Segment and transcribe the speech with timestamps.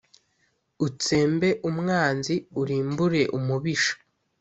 [0.87, 3.93] utsembe umwanzi, urimbure umubisha.